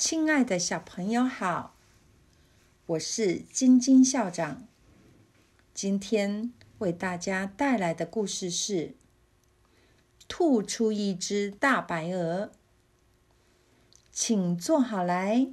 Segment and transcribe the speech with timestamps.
[0.00, 1.76] 亲爱的小朋友好，
[2.86, 4.66] 我是晶晶校长。
[5.74, 8.94] 今天为大家带来的故事是：
[10.26, 12.50] 吐出一只大白鹅。
[14.10, 15.52] 请坐好来，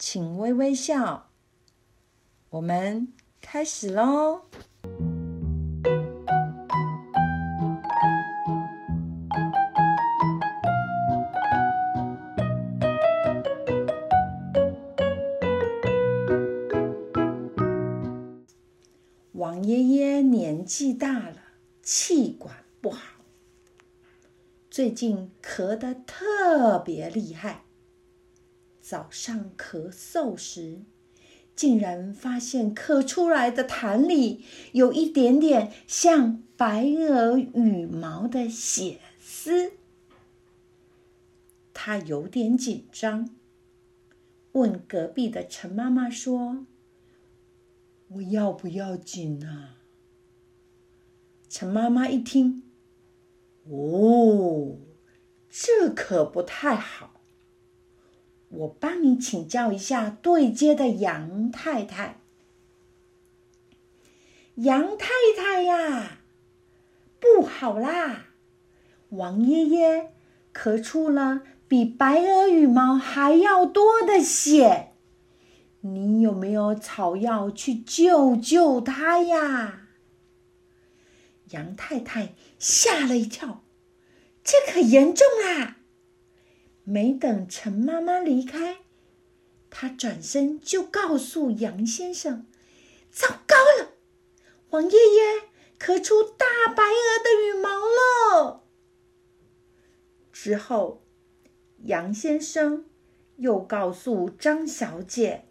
[0.00, 1.30] 请微微笑。
[2.50, 4.46] 我们开始喽。
[19.44, 21.36] 王爷爷年纪大了，
[21.82, 23.20] 气管不好，
[24.70, 27.64] 最近咳得特别厉害。
[28.80, 30.80] 早上咳嗽时，
[31.54, 39.72] 竟然发现咳出来的痰里有一点点像白鹅羽毛的血丝。
[41.74, 43.28] 他有点紧张，
[44.52, 46.64] 问隔壁的陈妈妈说。
[48.14, 49.76] 我要不要紧啊？
[51.48, 52.62] 陈妈妈一听，
[53.68, 54.76] 哦，
[55.50, 57.20] 这可不太好。
[58.48, 62.20] 我帮你请教一下对接的杨太太。
[64.56, 66.18] 杨太太呀，
[67.18, 68.26] 不好啦！
[69.08, 70.12] 王爷爷
[70.52, 74.93] 咳出了比白鹅羽毛还要多的血。
[75.86, 79.88] 你有没有草药去救救他呀？
[81.50, 83.62] 杨太太吓了一跳，
[84.42, 85.76] 这可严重啦！
[86.84, 88.78] 没等陈妈妈离开，
[89.68, 92.46] 她转身就告诉杨先生
[93.12, 93.92] ：“糟糕了，
[94.70, 97.68] 王爷爷咳出大白鹅的羽毛
[98.40, 98.64] 了。”
[100.32, 101.04] 之后，
[101.82, 102.86] 杨先生
[103.36, 105.44] 又告诉张小姐。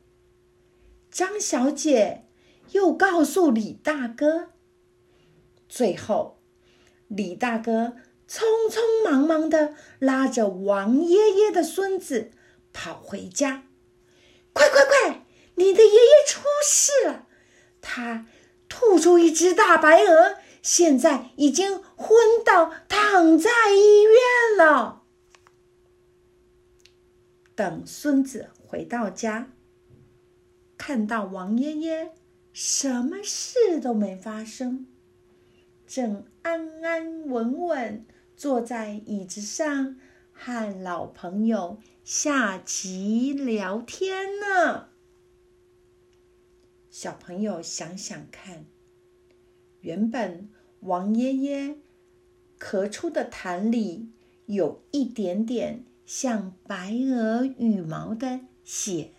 [1.13, 2.25] 张小姐
[2.71, 4.49] 又告诉李大哥，
[5.69, 6.41] 最后
[7.07, 7.97] 李大哥
[8.27, 12.31] 匆匆忙忙的拉着王爷爷的孙子
[12.73, 13.65] 跑回家
[14.53, 17.27] ：“快快快，你的爷爷出事了！
[17.79, 18.25] 他
[18.67, 25.03] 吐出一只大白鹅，现在已经昏倒，躺在医院了。”
[27.53, 29.51] 等孙子回到家。
[30.85, 32.11] 看到王爷爷
[32.51, 34.85] 什么事都没发生，
[35.87, 38.05] 正安安稳稳
[38.35, 39.95] 坐在椅子上
[40.33, 44.89] 和老朋友下棋聊天呢。
[46.89, 48.65] 小朋友想想看，
[49.79, 50.49] 原本
[50.81, 51.77] 王爷爷
[52.59, 54.09] 咳出的痰里
[54.47, 59.11] 有一点点像白鹅羽毛的血。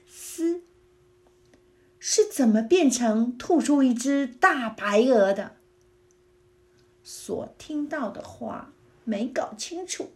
[2.06, 5.56] 是怎么变成吐出一只大白鹅的？
[7.02, 10.10] 所听到的话没搞清楚，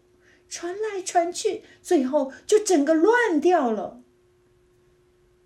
[0.51, 4.03] 传来传去，最后就整个乱掉了。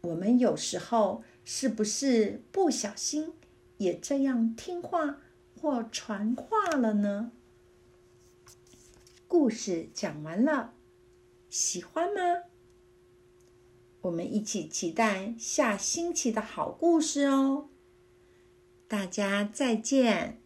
[0.00, 3.34] 我们有时候是不是不小心
[3.76, 5.20] 也这样听话
[5.60, 7.30] 或传话了呢？
[9.28, 10.74] 故事讲完了，
[11.48, 12.51] 喜欢吗？
[14.02, 17.68] 我们一起期待下星期的好故事哦！
[18.88, 20.41] 大家再见。